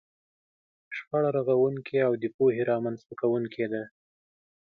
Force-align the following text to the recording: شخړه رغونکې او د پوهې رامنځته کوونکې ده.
شخړه 0.95 1.29
رغونکې 1.37 1.97
او 2.07 2.13
د 2.21 2.23
پوهې 2.35 2.61
رامنځته 2.71 3.13
کوونکې 3.21 3.65
ده. 3.73 3.83